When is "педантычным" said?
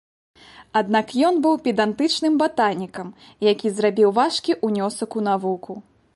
1.67-2.33